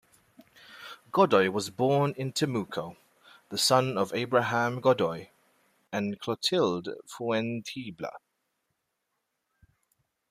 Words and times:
Godoy 1.11 1.51
was 1.51 1.69
born 1.69 2.15
in 2.17 2.33
Temuco, 2.33 2.97
the 3.49 3.57
son 3.59 3.99
of 3.99 4.11
Abraham 4.15 4.79
Godoy 4.81 5.29
and 5.91 6.19
Clotilde 6.19 6.87
Fuentealba. 7.07 8.09